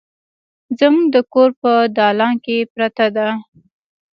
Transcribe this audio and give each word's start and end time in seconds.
زموږ 0.79 1.05
د 1.15 1.17
کور 1.33 1.49
په 1.61 1.71
دالان 1.97 2.33
کې 2.45 2.57
پرته 2.73 3.05
ده 3.15 3.27